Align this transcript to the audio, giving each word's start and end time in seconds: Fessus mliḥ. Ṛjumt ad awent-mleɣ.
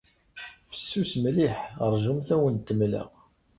Fessus 0.71 1.11
mliḥ. 1.23 1.57
Ṛjumt 1.91 2.27
ad 2.33 2.33
awent-mleɣ. 2.39 3.09